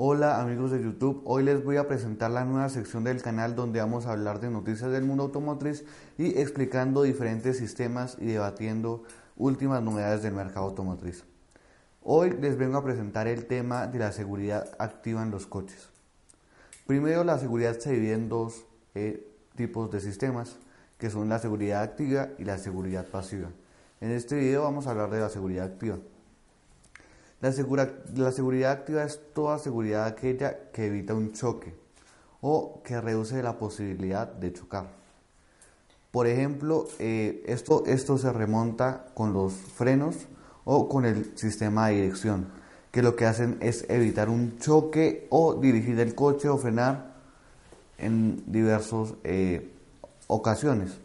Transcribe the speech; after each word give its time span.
Hola 0.00 0.40
amigos 0.40 0.70
de 0.70 0.80
YouTube, 0.80 1.22
hoy 1.24 1.42
les 1.42 1.64
voy 1.64 1.76
a 1.76 1.88
presentar 1.88 2.30
la 2.30 2.44
nueva 2.44 2.68
sección 2.68 3.02
del 3.02 3.20
canal 3.20 3.56
donde 3.56 3.80
vamos 3.80 4.06
a 4.06 4.12
hablar 4.12 4.38
de 4.38 4.48
noticias 4.48 4.92
del 4.92 5.02
mundo 5.02 5.24
automotriz 5.24 5.84
y 6.16 6.38
explicando 6.38 7.02
diferentes 7.02 7.58
sistemas 7.58 8.16
y 8.20 8.26
debatiendo 8.26 9.02
últimas 9.36 9.82
novedades 9.82 10.22
del 10.22 10.34
mercado 10.34 10.66
automotriz. 10.66 11.24
Hoy 12.00 12.30
les 12.40 12.56
vengo 12.56 12.78
a 12.78 12.84
presentar 12.84 13.26
el 13.26 13.46
tema 13.46 13.88
de 13.88 13.98
la 13.98 14.12
seguridad 14.12 14.70
activa 14.78 15.20
en 15.24 15.32
los 15.32 15.48
coches. 15.48 15.88
Primero 16.86 17.24
la 17.24 17.36
seguridad 17.38 17.76
se 17.76 17.90
divide 17.90 18.12
en 18.12 18.28
dos 18.28 18.66
eh, 18.94 19.28
tipos 19.56 19.90
de 19.90 19.98
sistemas 19.98 20.58
que 20.96 21.10
son 21.10 21.28
la 21.28 21.40
seguridad 21.40 21.82
activa 21.82 22.28
y 22.38 22.44
la 22.44 22.58
seguridad 22.58 23.08
pasiva. 23.08 23.50
En 24.00 24.12
este 24.12 24.36
video 24.36 24.62
vamos 24.62 24.86
a 24.86 24.92
hablar 24.92 25.10
de 25.10 25.18
la 25.18 25.28
seguridad 25.28 25.66
activa. 25.66 25.98
La, 27.40 27.50
la, 28.16 28.32
seguridad 28.32 28.72
activa 28.72 29.04
es 29.04 29.20
toda 29.32 29.58
seguridad 29.58 30.06
aquella 30.06 30.70
que 30.72 30.86
evita 30.86 31.14
un 31.14 31.32
choque 31.32 31.72
o 32.40 32.82
que 32.82 33.00
reduce 33.00 33.42
la 33.42 33.58
posibilidad 33.58 34.26
de 34.26 34.52
chocar. 34.52 34.88
Por 36.10 36.26
ejemplo, 36.26 36.88
eh, 36.98 37.44
esto, 37.46 37.84
esto 37.86 38.18
se 38.18 38.32
remonta 38.32 39.06
con 39.14 39.32
los 39.32 39.52
frenos 39.52 40.16
o 40.64 40.88
con 40.88 41.04
el 41.04 41.36
sistema 41.38 41.88
de 41.88 41.94
dirección, 41.94 42.48
que 42.90 43.02
lo 43.02 43.14
que 43.14 43.26
hacen 43.26 43.58
es 43.60 43.84
evitar 43.88 44.28
un 44.28 44.58
choque 44.58 45.26
o 45.30 45.54
dirigir 45.54 46.00
el 46.00 46.14
coche 46.14 46.48
o 46.48 46.58
frenar 46.58 47.14
en 47.98 48.42
diversas 48.46 49.14
eh, 49.22 49.70
ocasiones. 50.26 50.98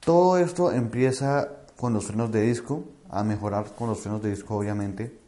Todo 0.00 0.38
esto 0.38 0.72
empieza 0.72 1.48
con 1.76 1.92
los 1.92 2.06
frenos 2.06 2.30
de 2.32 2.42
disco, 2.42 2.84
a 3.10 3.22
mejorar 3.24 3.66
con 3.76 3.88
los 3.88 4.00
frenos 4.00 4.22
de 4.22 4.30
disco 4.30 4.56
obviamente, 4.56 5.18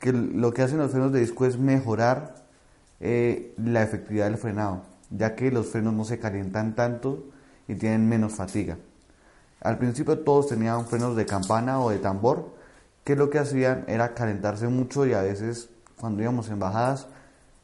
que 0.00 0.12
lo 0.12 0.52
que 0.52 0.62
hacen 0.62 0.78
los 0.78 0.90
frenos 0.90 1.12
de 1.12 1.20
disco 1.20 1.46
es 1.46 1.58
mejorar 1.58 2.34
eh, 3.00 3.54
la 3.56 3.82
efectividad 3.82 4.26
del 4.26 4.38
frenado, 4.38 4.82
ya 5.10 5.34
que 5.34 5.50
los 5.50 5.66
frenos 5.66 5.94
no 5.94 6.04
se 6.04 6.18
calientan 6.18 6.74
tanto 6.74 7.24
y 7.68 7.74
tienen 7.74 8.08
menos 8.08 8.34
fatiga. 8.34 8.76
Al 9.60 9.78
principio 9.78 10.18
todos 10.18 10.48
tenían 10.48 10.86
frenos 10.86 11.16
de 11.16 11.24
campana 11.24 11.80
o 11.80 11.90
de 11.90 11.98
tambor, 11.98 12.54
que 13.02 13.16
lo 13.16 13.30
que 13.30 13.38
hacían 13.38 13.84
era 13.86 14.14
calentarse 14.14 14.68
mucho 14.68 15.06
y 15.06 15.12
a 15.14 15.22
veces 15.22 15.68
cuando 15.98 16.22
íbamos 16.22 16.48
en 16.50 16.58
bajadas 16.58 17.06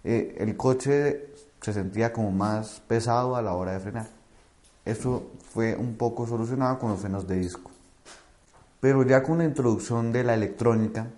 eh, 0.04 0.36
el 0.38 0.56
coche 0.56 1.26
se 1.60 1.72
sentía 1.72 2.12
como 2.12 2.30
más 2.30 2.80
pesado 2.86 3.36
a 3.36 3.42
la 3.42 3.54
hora 3.54 3.72
de 3.72 3.80
frenar. 3.80 4.08
Eso 4.84 5.30
fue 5.52 5.76
un 5.76 5.96
poco 5.96 6.26
solucionado 6.26 6.78
con 6.78 6.90
los 6.90 7.00
frenos 7.00 7.26
de 7.26 7.36
disco. 7.36 7.70
Pero 8.80 9.02
ya 9.04 9.22
con 9.22 9.38
la 9.38 9.44
introducción 9.44 10.12
de 10.12 10.24
la 10.24 10.34
electrónica 10.34 11.08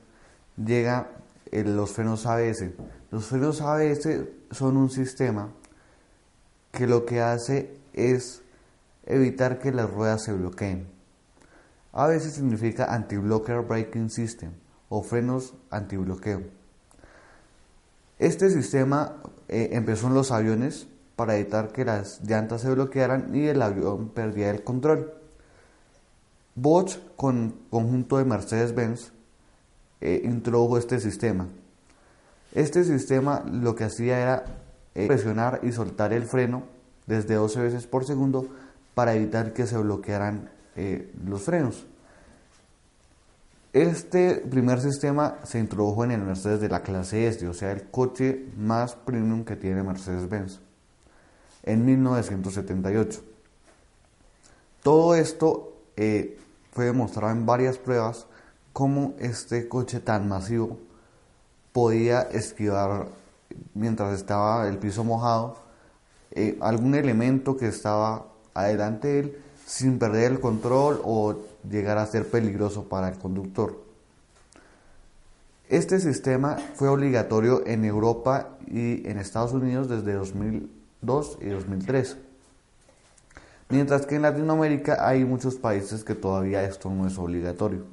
llega 0.57 1.11
los 1.51 1.93
frenos 1.93 2.27
ABS. 2.27 2.71
Los 3.11 3.27
frenos 3.27 3.61
ABS 3.61 4.09
son 4.51 4.77
un 4.77 4.91
sistema 4.91 5.51
que 6.73 6.87
lo 6.87 7.05
que 7.05 7.21
hace 7.21 7.77
es 7.93 8.43
evitar 9.05 9.59
que 9.59 9.73
las 9.73 9.91
ruedas 9.91 10.25
se 10.25 10.33
bloqueen. 10.33 10.87
ABS 11.93 12.33
significa 12.33 12.93
Anti-Blocker 12.93 13.61
Braking 13.61 14.09
System 14.09 14.53
o 14.89 15.03
frenos 15.03 15.55
antibloqueo. 15.71 16.43
Este 18.19 18.51
sistema 18.51 19.17
eh, 19.49 19.71
empezó 19.73 20.07
en 20.07 20.15
los 20.15 20.31
aviones 20.31 20.87
para 21.17 21.37
evitar 21.37 21.73
que 21.73 21.85
las 21.85 22.23
llantas 22.23 22.63
se 22.63 22.71
bloquearan 22.71 23.35
y 23.35 23.47
el 23.47 23.61
avión 23.61 24.09
perdiera 24.09 24.51
el 24.51 24.65
control. 24.65 25.13
Bosch 26.55 26.99
con 27.17 27.55
conjunto 27.71 28.19
de 28.19 28.25
Mercedes-Benz 28.25 29.13
eh, 30.01 30.23
introdujo 30.25 30.79
este 30.79 31.01
sistema. 31.01 31.49
Este 32.55 32.85
sistema 32.85 33.45
lo 33.51 33.75
que 33.75 33.85
hacía 33.85 34.21
era 34.21 34.45
eh, 34.95 35.07
presionar 35.07 35.61
y 35.63 35.73
soltar 35.73 36.13
el 36.13 36.25
freno 36.25 36.65
desde 37.07 37.35
12 37.35 37.61
veces 37.61 37.87
por 37.87 38.05
segundo 38.05 38.49
para 38.95 39.15
evitar 39.15 39.53
que 39.53 39.67
se 39.67 39.79
bloquearan 39.79 40.51
eh, 40.77 41.11
los 41.25 41.43
frenos. 41.43 41.87
Este 43.73 44.35
primer 44.35 44.81
sistema 44.81 45.39
se 45.45 45.59
introdujo 45.59 46.05
en 46.05 46.11
el 46.11 46.21
Mercedes 46.21 46.61
de 46.61 46.69
la 46.69 46.83
clase 46.83 47.27
S, 47.27 47.49
o 47.49 47.55
sea, 47.55 47.73
el 47.73 47.85
coche 47.91 48.49
más 48.59 48.95
premium 48.95 49.45
que 49.45 49.57
tiene 49.57 49.83
Mercedes-Benz, 49.83 50.61
en 51.63 51.87
1978. 51.87 53.23
Todo 54.83 55.15
esto 55.15 55.72
fue 56.73 56.87
demostrado 56.87 57.33
en 57.33 57.47
varias 57.47 57.79
pruebas 57.79 58.27
cómo 58.73 59.15
este 59.19 59.69
coche 59.69 60.01
tan 60.01 60.29
masivo 60.29 60.79
podía 61.73 62.23
esquivar 62.23 63.09
mientras 63.75 64.15
estaba 64.15 64.69
el 64.69 64.79
piso 64.79 65.05
mojado 65.05 65.57
eh, 66.35 66.57
algún 66.61 66.95
elemento 66.95 67.59
que 67.59 67.69
estaba 67.69 68.27
adelante 68.55 69.09
de 69.09 69.21
él 69.21 69.43
sin 69.67 69.99
perder 69.99 70.33
el 70.33 70.41
control 70.41 71.01
o 71.05 71.37
llegar 71.69 71.99
a 71.99 72.07
ser 72.07 72.31
peligroso 72.31 72.89
para 72.89 73.09
el 73.09 73.19
conductor. 73.19 73.83
Este 75.69 76.01
sistema 76.01 76.57
fue 76.75 76.89
obligatorio 76.89 77.67
en 77.67 77.85
Europa 77.85 78.57
y 78.67 79.07
en 79.09 79.19
Estados 79.19 79.53
Unidos 79.53 79.89
desde 79.89 80.15
2002 80.15 81.39
y 81.41 81.49
2003. 81.49 82.17
Mientras 83.73 84.05
que 84.05 84.17
en 84.17 84.23
Latinoamérica 84.23 85.09
hay 85.09 85.25
muchos 85.25 85.55
países 85.55 86.05
que 86.05 86.15
todavía 86.15 86.63
esto 86.63 86.91
no 86.91 87.07
es 87.07 87.17
obligatorio. 87.17 87.87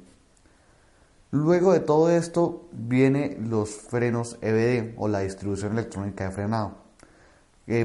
Luego 1.30 1.72
de 1.72 1.80
todo 1.80 2.10
esto 2.10 2.68
viene 2.70 3.38
los 3.40 3.70
frenos 3.70 4.36
EBD 4.42 4.92
o 4.98 5.08
la 5.08 5.20
distribución 5.20 5.72
electrónica 5.72 6.24
de 6.24 6.32
frenado. 6.32 6.74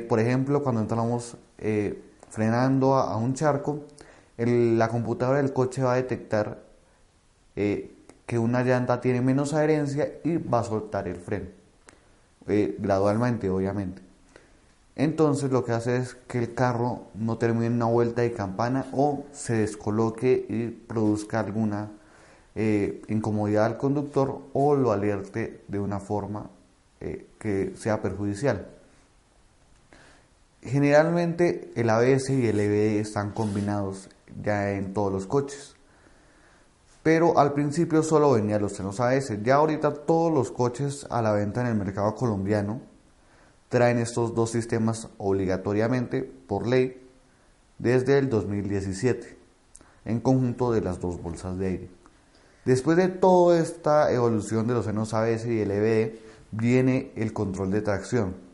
por 0.10 0.20
ejemplo, 0.20 0.62
cuando 0.62 0.82
entramos 0.82 1.38
eh, 1.58 2.04
frenando 2.30 2.96
a, 2.96 3.16
un 3.16 3.34
charco, 3.34 3.86
la 4.36 4.90
computadora 4.90 5.38
del 5.38 5.54
coche 5.54 5.82
va 5.82 5.94
a 5.94 5.96
detectar 5.96 6.64
eh, 7.56 7.96
que 8.26 8.38
una 8.38 8.62
llanta 8.64 9.00
tiene 9.00 9.22
menos 9.22 9.54
adherencia 9.54 10.20
y 10.26 10.36
va 10.36 10.60
a 10.60 10.64
soltar 10.66 11.08
el 11.08 11.16
freno, 11.16 11.48
eh, 12.48 12.76
gradualmente 12.78 13.50
obviamente. 13.50 14.05
Entonces 14.96 15.52
lo 15.52 15.66
que 15.66 15.74
hace 15.74 15.98
es 15.98 16.16
que 16.28 16.38
el 16.40 16.54
carro 16.54 17.08
no 17.16 17.38
termine 17.38 17.70
una 17.70 17.86
vuelta 17.86 18.22
de 18.22 18.32
campana 18.32 18.86
o 18.94 19.26
se 19.34 19.56
descoloque 19.56 20.46
y 20.48 20.68
produzca 20.68 21.42
alguna 21.42 21.92
eh, 22.56 23.02
incomodidad 23.10 23.66
al 23.66 23.78
conductor 23.78 24.40
o 24.54 24.76
lo 24.76 24.94
alerte 24.94 25.64
de 25.68 25.80
una 25.80 26.00
forma 26.00 26.50
eh, 27.02 27.28
que 27.38 27.74
sea 27.76 28.02
perjudicial. 28.02 28.70
Generalmente 30.62 31.72
el 31.76 31.90
ABS 31.90 32.30
y 32.30 32.48
el 32.48 32.60
EBD 32.60 33.02
están 33.02 33.32
combinados 33.32 34.10
ya 34.42 34.72
en 34.72 34.94
todos 34.94 35.12
los 35.12 35.28
coches. 35.28 35.76
Pero 37.04 37.38
al 37.38 37.54
principio 37.54 38.02
solo 38.02 38.32
venían 38.32 38.62
los 38.62 38.74
frenos 38.74 39.00
ABS. 39.00 39.44
Ya 39.44 39.56
ahorita 39.56 39.94
todos 39.94 40.34
los 40.34 40.52
coches 40.52 41.06
a 41.12 41.22
la 41.22 41.34
venta 41.34 41.62
en 41.62 41.68
el 41.68 41.76
mercado 41.76 42.16
colombiano 42.16 42.95
traen 43.70 43.98
estos 43.98 44.36
dos 44.36 44.52
sistemas 44.52 45.10
obligatoriamente 45.18 46.22
por 46.22 46.68
ley 46.68 47.02
desde 47.78 48.18
el 48.18 48.30
2017 48.30 49.38
en 50.06 50.20
conjunto 50.20 50.72
de 50.72 50.82
las 50.82 51.00
dos 51.00 51.22
bolsas 51.22 51.58
de 51.58 51.68
aire. 51.68 51.90
Después 52.64 52.98
de 52.98 53.08
toda 53.10 53.60
esta 53.60 54.12
evolución 54.12 54.68
de 54.68 54.74
los 54.74 54.86
frenos 54.86 55.14
ABS 55.14 55.46
y 55.48 55.62
el 55.62 55.72
EBD 55.72 56.16
viene 56.52 57.12
el 57.16 57.34
control 57.34 57.72
de 57.72 57.82
tracción 57.82 58.46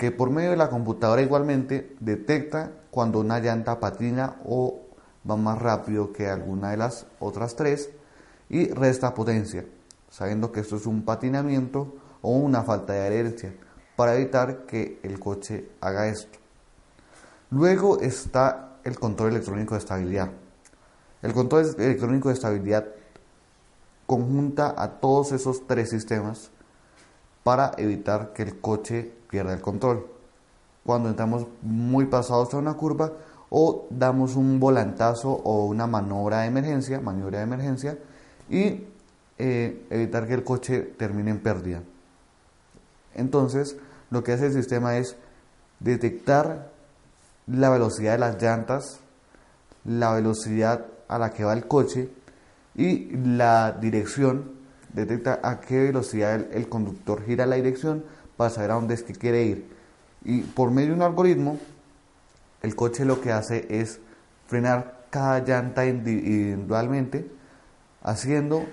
que 0.00 0.10
por 0.10 0.30
medio 0.30 0.52
de 0.52 0.56
la 0.56 0.70
computadora 0.70 1.20
igualmente 1.20 1.94
detecta 2.00 2.72
cuando 2.90 3.20
una 3.20 3.38
llanta 3.38 3.80
patina 3.80 4.36
o 4.46 4.80
va 5.28 5.36
más 5.36 5.58
rápido 5.58 6.10
que 6.10 6.26
alguna 6.26 6.70
de 6.70 6.78
las 6.78 7.06
otras 7.18 7.54
tres 7.54 7.90
y 8.48 8.68
resta 8.70 9.12
potencia, 9.12 9.66
sabiendo 10.08 10.52
que 10.52 10.60
esto 10.60 10.76
es 10.76 10.86
un 10.86 11.02
patinamiento 11.02 11.96
o 12.22 12.30
una 12.30 12.62
falta 12.62 12.94
de 12.94 13.00
adherencia, 13.00 13.52
para 14.00 14.16
evitar 14.16 14.64
que 14.64 14.98
el 15.02 15.20
coche 15.20 15.72
haga 15.82 16.08
esto. 16.08 16.38
Luego 17.50 18.00
está 18.00 18.78
el 18.82 18.98
control 18.98 19.32
electrónico 19.32 19.74
de 19.74 19.80
estabilidad. 19.80 20.30
El 21.20 21.34
control 21.34 21.66
electrónico 21.76 22.30
de 22.30 22.34
estabilidad 22.34 22.86
conjunta 24.06 24.74
a 24.74 24.88
todos 25.00 25.32
esos 25.32 25.66
tres 25.66 25.90
sistemas 25.90 26.50
para 27.44 27.72
evitar 27.76 28.32
que 28.32 28.42
el 28.42 28.58
coche 28.58 29.12
pierda 29.28 29.52
el 29.52 29.60
control. 29.60 30.06
Cuando 30.82 31.10
entramos 31.10 31.46
muy 31.60 32.06
pasados 32.06 32.54
a 32.54 32.56
una 32.56 32.72
curva 32.72 33.12
o 33.50 33.86
damos 33.90 34.34
un 34.34 34.58
volantazo 34.58 35.30
o 35.30 35.66
una 35.66 35.86
maniobra 35.86 36.40
de 36.40 36.46
emergencia, 36.46 37.02
maniobra 37.02 37.40
de 37.40 37.44
emergencia 37.44 37.98
y 38.48 38.82
eh, 39.36 39.86
evitar 39.90 40.26
que 40.26 40.32
el 40.32 40.42
coche 40.42 40.94
termine 40.96 41.32
en 41.32 41.40
pérdida. 41.40 41.82
Entonces, 43.14 43.76
lo 44.10 44.22
que 44.22 44.32
hace 44.32 44.46
el 44.46 44.52
sistema 44.52 44.96
es 44.96 45.16
detectar 45.78 46.70
la 47.46 47.70
velocidad 47.70 48.12
de 48.12 48.18
las 48.18 48.40
llantas, 48.40 49.00
la 49.84 50.12
velocidad 50.12 50.86
a 51.08 51.18
la 51.18 51.30
que 51.30 51.44
va 51.44 51.52
el 51.52 51.66
coche 51.66 52.08
y 52.74 53.10
la 53.16 53.72
dirección, 53.72 54.52
detecta 54.92 55.40
a 55.42 55.60
qué 55.60 55.84
velocidad 55.84 56.34
el, 56.52 56.68
conductor 56.68 57.24
gira 57.24 57.46
la 57.46 57.56
dirección 57.56 58.04
para 58.36 58.50
saber 58.50 58.72
a 58.72 58.74
dónde 58.74 58.94
es 58.94 59.02
que 59.02 59.14
quiere 59.14 59.44
ir. 59.44 59.68
Y 60.24 60.42
por 60.42 60.70
medio 60.70 60.88
de 60.88 60.94
un 60.94 61.02
algoritmo, 61.02 61.58
el 62.62 62.74
coche 62.76 63.04
lo 63.04 63.20
que 63.20 63.32
hace 63.32 63.66
es 63.70 64.00
frenar 64.46 65.06
cada 65.10 65.40
llanta 65.40 65.86
individualmente, 65.86 67.30
haciendo 68.02 68.64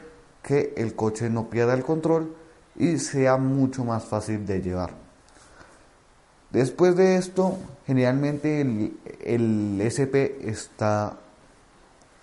que 0.44 0.74
el 0.78 0.96
coche 0.96 1.30
no 1.30 1.50
pierda 1.50 1.74
el 1.74 1.84
control 1.84 2.36
y 2.78 2.98
sea 3.00 3.38
mucho 3.38 3.84
más 3.84 4.06
fácil 4.06 4.46
de 4.46 4.62
llevar. 4.62 4.92
Después 6.52 6.96
de 6.96 7.18
esto, 7.18 7.58
generalmente 7.86 8.62
el, 8.62 8.98
el 9.22 9.82
SP 9.82 10.48
está 10.48 11.18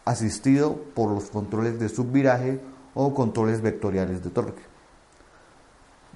asistido 0.05 0.77
por 0.95 1.11
los 1.11 1.31
controles 1.31 1.79
de 1.79 1.89
subviraje 1.89 2.61
o 2.95 3.15
controles 3.15 3.61
vectoriales 3.61 4.23
de 4.23 4.31
torque. 4.31 4.63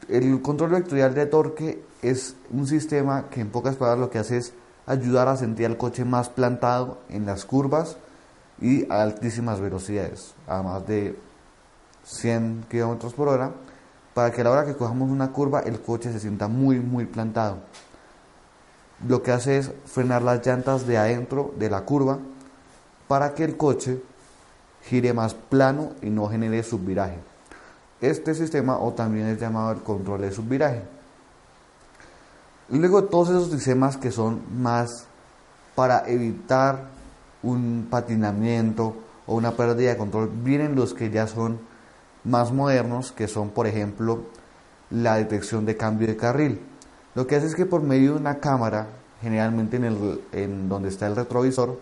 El 0.08 0.40
control 0.40 0.70
vectorial 0.70 1.14
de 1.14 1.26
torque 1.26 1.82
es 2.02 2.36
un 2.50 2.66
sistema 2.66 3.28
que 3.28 3.40
en 3.40 3.50
pocas 3.50 3.76
palabras 3.76 4.00
lo 4.00 4.10
que 4.10 4.18
hace 4.18 4.38
es 4.38 4.54
ayudar 4.86 5.28
a 5.28 5.36
sentir 5.36 5.66
al 5.66 5.76
coche 5.76 6.04
más 6.04 6.30
plantado 6.30 6.98
en 7.10 7.26
las 7.26 7.44
curvas 7.44 7.98
y 8.60 8.90
a 8.90 9.02
altísimas 9.02 9.60
velocidades, 9.60 10.34
a 10.46 10.62
más 10.62 10.86
de 10.86 11.18
100 12.04 12.66
km 12.70 13.12
por 13.12 13.28
hora, 13.28 13.52
para 14.18 14.32
que 14.32 14.42
la 14.42 14.50
hora 14.50 14.64
que 14.64 14.74
cojamos 14.74 15.10
una 15.10 15.30
curva 15.30 15.60
el 15.60 15.80
coche 15.80 16.10
se 16.10 16.18
sienta 16.18 16.48
muy 16.48 16.80
muy 16.80 17.06
plantado. 17.06 17.58
Lo 19.06 19.22
que 19.22 19.30
hace 19.30 19.58
es 19.58 19.70
frenar 19.86 20.22
las 20.22 20.44
llantas 20.44 20.88
de 20.88 20.98
adentro 20.98 21.54
de 21.56 21.70
la 21.70 21.82
curva 21.82 22.18
para 23.06 23.32
que 23.36 23.44
el 23.44 23.56
coche 23.56 24.02
gire 24.82 25.12
más 25.12 25.34
plano 25.34 25.92
y 26.02 26.10
no 26.10 26.28
genere 26.28 26.64
subviraje. 26.64 27.18
Este 28.00 28.34
sistema 28.34 28.80
o 28.80 28.92
también 28.92 29.28
es 29.28 29.38
llamado 29.38 29.70
el 29.70 29.84
control 29.84 30.22
de 30.22 30.32
subviraje. 30.32 30.82
Luego 32.70 33.04
todos 33.04 33.28
esos 33.28 33.52
sistemas 33.52 33.96
que 33.96 34.10
son 34.10 34.42
más 34.60 35.04
para 35.76 36.08
evitar 36.08 36.88
un 37.44 37.86
patinamiento 37.88 38.96
o 39.28 39.36
una 39.36 39.52
pérdida 39.52 39.90
de 39.90 39.96
control, 39.96 40.28
vienen 40.42 40.74
los 40.74 40.92
que 40.92 41.08
ya 41.08 41.28
son 41.28 41.67
más 42.28 42.52
modernos, 42.52 43.12
que 43.12 43.26
son 43.26 43.50
por 43.50 43.66
ejemplo 43.66 44.24
la 44.90 45.16
detección 45.16 45.64
de 45.66 45.76
cambio 45.76 46.06
de 46.06 46.16
carril. 46.16 46.60
Lo 47.14 47.26
que 47.26 47.36
hace 47.36 47.46
es 47.46 47.54
que 47.54 47.66
por 47.66 47.82
medio 47.82 48.12
de 48.12 48.20
una 48.20 48.38
cámara, 48.38 48.86
generalmente 49.20 49.76
en, 49.76 49.84
el, 49.84 50.20
en 50.32 50.68
donde 50.68 50.88
está 50.88 51.06
el 51.06 51.16
retrovisor, 51.16 51.78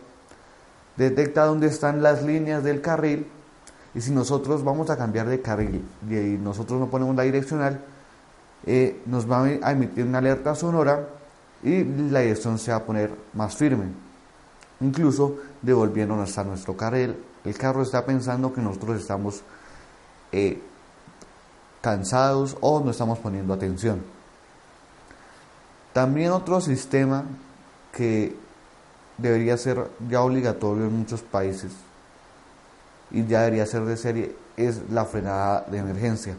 detecta 0.96 1.44
dónde 1.44 1.66
están 1.66 2.02
las 2.02 2.22
líneas 2.22 2.64
del 2.64 2.81
carril 2.81 3.26
y 3.94 4.00
si 4.00 4.12
nosotros 4.12 4.64
vamos 4.64 4.88
a 4.90 4.96
cambiar 4.96 5.26
de 5.26 5.40
carril 5.40 5.84
y 6.08 6.38
nosotros 6.38 6.78
no 6.81 6.88
ponemos 6.88 7.16
la 7.16 7.25
direccional, 7.25 7.81
eh, 8.64 9.02
nos 9.06 9.31
va 9.31 9.44
a 9.44 9.72
emitir 9.72 10.04
una 10.04 10.19
alerta 10.19 10.54
sonora 10.54 11.08
y 11.62 11.84
la 11.84 12.20
dirección 12.20 12.58
se 12.58 12.70
va 12.70 12.78
a 12.78 12.84
poner 12.84 13.10
más 13.34 13.56
firme. 13.56 13.87
Incluso 14.81 15.38
devolviéndonos 15.62 16.37
a 16.37 16.44
nuestro 16.44 16.76
carril, 16.76 17.16
el 17.44 17.56
carro 17.56 17.82
está 17.82 18.04
pensando 18.04 18.52
que 18.52 18.60
nosotros 18.60 19.00
estamos 19.00 19.42
eh, 20.37 20.61
cansados 21.81 22.59
o 22.61 22.81
no 22.81 22.91
estamos 22.91 23.19
poniendo 23.19 23.55
atención. 23.55 24.03
También 25.94 26.33
otro 26.33 26.61
sistema 26.61 27.25
que 27.91 28.37
debería 29.17 29.56
ser 29.56 29.88
ya 30.11 30.21
obligatorio 30.21 30.85
en 30.85 30.99
muchos 30.99 31.23
países 31.23 31.73
y 33.11 33.25
ya 33.25 33.41
debería 33.41 33.65
ser 33.65 33.87
de 33.87 33.97
serie 33.97 34.37
es 34.59 34.91
la 34.91 35.06
frenada 35.06 35.65
de 35.71 35.79
emergencia. 35.79 36.37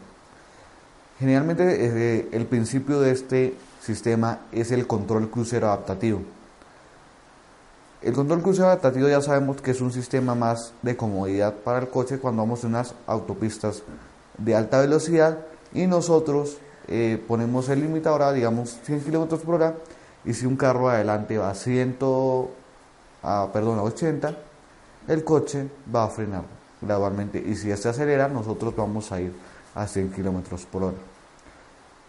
Generalmente 1.18 2.28
el 2.36 2.46
principio 2.46 3.00
de 3.00 3.10
este 3.10 3.56
sistema 3.80 4.42
es 4.52 4.70
el 4.70 4.86
control 4.86 5.28
crucero 5.28 5.66
adaptativo. 5.66 6.22
El 8.00 8.12
control 8.12 8.42
crucero 8.42 8.68
adaptativo 8.68 9.08
ya 9.08 9.20
sabemos 9.20 9.60
que 9.60 9.72
es 9.72 9.80
un 9.80 9.90
sistema 9.90 10.36
más 10.36 10.72
de 10.82 10.96
comodidad 10.96 11.54
para 11.54 11.80
el 11.80 11.88
coche 11.88 12.20
cuando 12.20 12.42
vamos 12.42 12.62
en 12.62 12.70
unas 12.70 12.94
autopistas 13.08 13.82
de 14.38 14.54
alta 14.54 14.80
velocidad 14.80 15.38
y 15.74 15.88
nosotros 15.88 16.58
eh, 16.86 17.20
ponemos 17.26 17.68
el 17.68 17.80
limitador 17.80 18.22
a 18.22 18.32
digamos 18.32 18.78
100 18.84 19.00
km 19.00 19.36
por 19.40 19.56
hora 19.56 19.74
y 20.24 20.32
si 20.32 20.46
un 20.46 20.56
carro 20.56 20.88
adelante 20.88 21.38
va 21.38 21.50
a 21.50 21.54
100 21.54 21.98
a, 23.24 23.48
perdón, 23.52 23.80
a 23.80 23.82
80, 23.82 24.36
el 25.08 25.24
coche 25.24 25.68
va 25.92 26.04
a 26.04 26.08
frenar 26.08 26.44
gradualmente 26.80 27.42
y 27.44 27.56
si 27.56 27.72
este 27.72 27.88
acelera, 27.88 28.28
nosotros 28.28 28.76
vamos 28.76 29.10
a 29.10 29.20
ir 29.20 29.32
a 29.74 29.88
100 29.88 30.12
kilómetros 30.12 30.66
por 30.66 30.84
hora. 30.84 30.96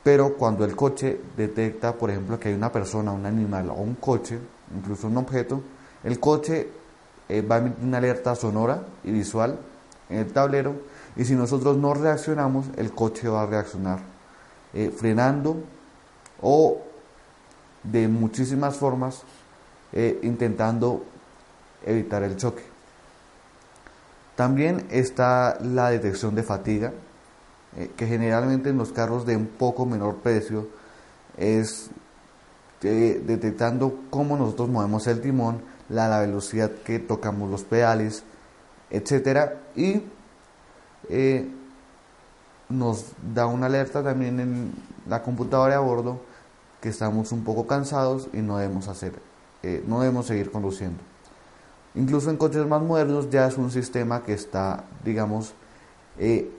Pero 0.03 0.35
cuando 0.35 0.65
el 0.65 0.75
coche 0.75 1.19
detecta, 1.35 1.93
por 1.93 2.11
ejemplo, 2.11 2.39
que 2.39 2.49
hay 2.49 2.53
una 2.53 2.71
persona, 2.71 3.11
un 3.11 3.25
animal 3.25 3.71
o 3.71 3.73
un 3.73 3.95
coche, 3.95 4.37
incluso 4.75 5.07
un 5.07 5.17
objeto, 5.17 5.61
el 6.03 6.19
coche 6.19 6.69
eh, 7.27 7.41
va 7.41 7.55
a 7.55 7.59
emitir 7.59 7.85
una 7.85 7.97
alerta 7.97 8.35
sonora 8.35 8.83
y 9.03 9.11
visual 9.11 9.59
en 10.09 10.17
el 10.17 10.31
tablero 10.31 10.75
y 11.15 11.25
si 11.25 11.35
nosotros 11.35 11.77
no 11.77 11.93
reaccionamos, 11.93 12.65
el 12.77 12.91
coche 12.91 13.27
va 13.27 13.43
a 13.43 13.45
reaccionar 13.45 13.99
eh, 14.73 14.91
frenando 14.95 15.57
o 16.41 16.81
de 17.83 18.07
muchísimas 18.07 18.77
formas 18.77 19.23
eh, 19.93 20.19
intentando 20.23 21.03
evitar 21.85 22.23
el 22.23 22.35
choque. 22.37 22.63
También 24.35 24.87
está 24.89 25.57
la 25.61 25.89
detección 25.89 26.33
de 26.33 26.43
fatiga, 26.43 26.93
que 27.95 28.07
generalmente 28.07 28.69
en 28.69 28.77
los 28.77 28.91
carros 28.91 29.25
de 29.25 29.35
un 29.35 29.47
poco 29.47 29.85
menor 29.85 30.15
precio 30.17 30.67
es 31.37 31.91
detectando 32.81 33.99
cómo 34.09 34.37
nosotros 34.37 34.69
movemos 34.69 35.05
el 35.07 35.21
timón, 35.21 35.61
la, 35.89 36.07
la 36.07 36.19
velocidad 36.19 36.71
que 36.85 36.99
tocamos 36.99 37.49
los 37.49 37.63
pedales, 37.63 38.23
etc. 38.89 39.51
Y 39.75 40.03
nos 42.69 43.05
da 43.33 43.47
una 43.47 43.65
alerta 43.65 44.03
también 44.03 44.39
en 44.39 44.71
la 45.07 45.23
computadora 45.23 45.75
a 45.75 45.79
bordo 45.79 46.21
que 46.81 46.89
estamos 46.89 47.31
un 47.31 47.43
poco 47.43 47.67
cansados 47.67 48.29
y 48.31 48.37
no 48.37 48.57
debemos 48.57 48.87
hacer, 48.87 49.13
eh, 49.63 49.83
no 49.85 49.99
debemos 49.99 50.27
seguir 50.27 50.51
conduciendo. 50.51 50.99
Incluso 51.95 52.29
en 52.29 52.37
coches 52.37 52.65
más 52.67 52.81
modernos 52.81 53.29
ya 53.29 53.47
es 53.47 53.57
un 53.57 53.71
sistema 53.71 54.23
que 54.23 54.33
está, 54.33 54.85
digamos, 55.03 55.53
eh, 56.17 56.49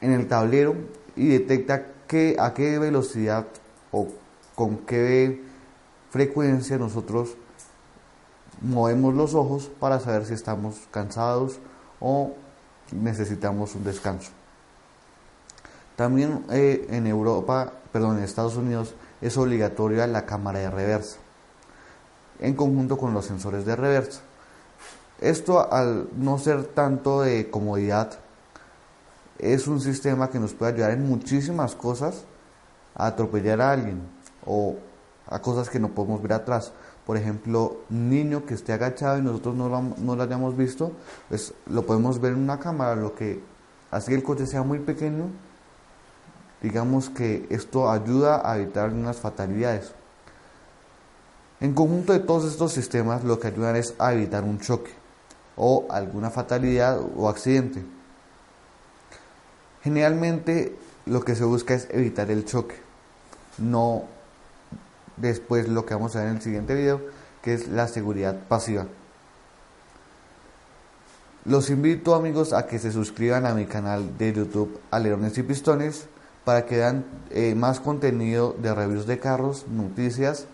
en 0.00 0.12
el 0.12 0.26
tablero 0.26 0.74
y 1.16 1.28
detecta 1.28 1.86
a 2.38 2.54
qué 2.54 2.78
velocidad 2.80 3.46
o 3.92 4.08
con 4.56 4.78
qué 4.78 5.40
frecuencia 6.10 6.76
nosotros 6.76 7.36
movemos 8.60 9.14
los 9.14 9.34
ojos 9.34 9.70
para 9.80 10.00
saber 10.00 10.24
si 10.24 10.34
estamos 10.34 10.76
cansados 10.90 11.58
o 12.00 12.32
necesitamos 12.92 13.74
un 13.74 13.84
descanso. 13.84 14.30
También 15.96 16.44
eh, 16.50 16.86
en 16.90 17.06
Europa, 17.06 17.72
perdón, 17.92 18.18
en 18.18 18.24
Estados 18.24 18.56
Unidos 18.56 18.94
es 19.20 19.36
obligatoria 19.36 20.06
la 20.06 20.24
cámara 20.24 20.60
de 20.60 20.70
reversa, 20.70 21.18
en 22.38 22.54
conjunto 22.54 22.96
con 22.96 23.12
los 23.12 23.26
sensores 23.26 23.66
de 23.66 23.76
reversa. 23.76 24.22
Esto 25.20 25.70
al 25.70 26.08
no 26.16 26.38
ser 26.38 26.64
tanto 26.64 27.20
de 27.20 27.50
comodidad, 27.50 28.18
es 29.38 29.66
un 29.66 29.80
sistema 29.80 30.30
que 30.30 30.38
nos 30.38 30.54
puede 30.54 30.72
ayudar 30.72 30.92
en 30.92 31.06
muchísimas 31.06 31.74
cosas 31.74 32.24
a 32.94 33.06
atropellar 33.06 33.60
a 33.60 33.72
alguien 33.72 34.00
o 34.46 34.76
a 35.26 35.40
cosas 35.40 35.68
que 35.70 35.78
no 35.78 35.88
podemos 35.90 36.22
ver 36.22 36.32
atrás. 36.32 36.72
Por 37.10 37.16
ejemplo, 37.16 37.78
un 37.90 38.08
niño 38.08 38.46
que 38.46 38.54
esté 38.54 38.72
agachado 38.72 39.18
y 39.18 39.22
nosotros 39.22 39.56
no 39.56 39.68
lo, 39.68 39.82
no 39.82 40.14
lo 40.14 40.22
hayamos 40.22 40.56
visto, 40.56 40.92
pues 41.28 41.52
lo 41.66 41.84
podemos 41.84 42.20
ver 42.20 42.34
en 42.34 42.38
una 42.38 42.60
cámara, 42.60 42.94
lo 42.94 43.16
que 43.16 43.40
así 43.90 44.14
el 44.14 44.22
coche 44.22 44.46
sea 44.46 44.62
muy 44.62 44.78
pequeño, 44.78 45.24
digamos 46.62 47.10
que 47.10 47.48
esto 47.50 47.90
ayuda 47.90 48.48
a 48.48 48.56
evitar 48.56 48.90
unas 48.90 49.16
fatalidades. 49.16 49.90
En 51.58 51.74
conjunto 51.74 52.12
de 52.12 52.20
todos 52.20 52.44
estos 52.44 52.70
sistemas 52.70 53.24
lo 53.24 53.40
que 53.40 53.48
ayudan 53.48 53.74
es 53.74 53.92
a 53.98 54.12
evitar 54.12 54.44
un 54.44 54.60
choque 54.60 54.92
o 55.56 55.86
alguna 55.90 56.30
fatalidad 56.30 57.00
o 57.16 57.28
accidente. 57.28 57.82
Generalmente 59.82 60.78
lo 61.06 61.24
que 61.24 61.34
se 61.34 61.42
busca 61.42 61.74
es 61.74 61.88
evitar 61.90 62.30
el 62.30 62.44
choque, 62.44 62.76
no 63.58 64.04
después 65.20 65.68
lo 65.68 65.86
que 65.86 65.94
vamos 65.94 66.16
a 66.16 66.20
ver 66.20 66.28
en 66.28 66.36
el 66.36 66.42
siguiente 66.42 66.74
video, 66.74 67.00
que 67.42 67.54
es 67.54 67.68
la 67.68 67.88
seguridad 67.88 68.36
pasiva. 68.48 68.86
Los 71.44 71.70
invito 71.70 72.14
amigos 72.14 72.52
a 72.52 72.66
que 72.66 72.78
se 72.78 72.92
suscriban 72.92 73.46
a 73.46 73.54
mi 73.54 73.64
canal 73.64 74.18
de 74.18 74.32
YouTube 74.32 74.78
Alerones 74.90 75.38
y 75.38 75.42
Pistones 75.42 76.06
para 76.44 76.66
que 76.66 76.76
vean 76.76 77.04
eh, 77.30 77.54
más 77.54 77.80
contenido 77.80 78.54
de 78.58 78.74
reviews 78.74 79.06
de 79.06 79.18
carros, 79.18 79.66
noticias 79.68 80.46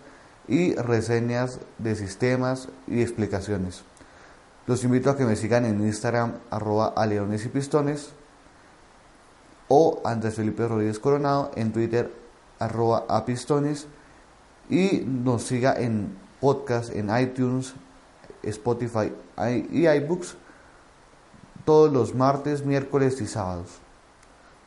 y 0.47 0.75
reseñas 0.75 1.59
de 1.77 1.95
sistemas 1.95 2.69
y 2.87 3.01
explicaciones. 3.01 3.83
Los 4.65 4.83
invito 4.83 5.09
a 5.09 5.17
que 5.17 5.25
me 5.25 5.35
sigan 5.35 5.65
en 5.65 5.81
Instagram 5.81 6.35
arroba 6.49 6.93
alerones 6.95 7.45
y 7.45 7.49
pistones 7.49 8.11
o 9.67 10.01
Andrés 10.05 10.35
Felipe 10.35 10.67
Rodríguez 10.67 10.99
Coronado 10.99 11.51
en 11.55 11.73
Twitter 11.73 12.13
arroba 12.59 13.05
apistones 13.09 13.87
y 14.69 15.03
nos 15.05 15.43
siga 15.43 15.75
en 15.77 16.17
podcast 16.39 16.93
en 16.95 17.15
iTunes, 17.17 17.73
Spotify 18.43 19.11
y 19.71 19.87
iBooks 19.87 20.37
todos 21.65 21.91
los 21.91 22.15
martes, 22.15 22.65
miércoles 22.65 23.19
y 23.21 23.27
sábados. 23.27 23.79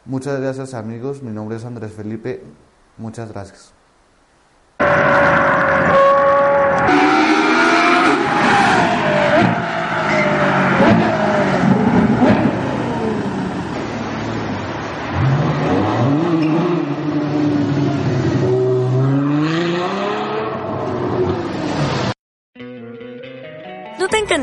Muchas 0.04 0.40
gracias 0.40 0.74
amigos, 0.74 1.22
mi 1.22 1.30
nombre 1.30 1.56
es 1.56 1.64
Andrés 1.64 1.92
Felipe, 1.92 2.42
muchas 2.98 3.32
gracias. 3.32 3.72